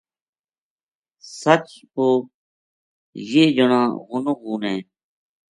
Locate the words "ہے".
4.69-4.77